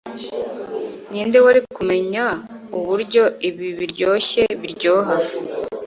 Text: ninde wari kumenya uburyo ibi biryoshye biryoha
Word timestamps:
ninde 1.11 1.37
wari 1.45 1.61
kumenya 1.75 2.25
uburyo 2.77 3.23
ibi 3.49 3.67
biryoshye 3.79 4.43
biryoha 4.61 5.15